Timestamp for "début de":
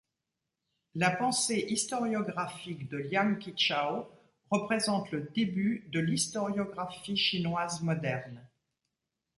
5.35-5.99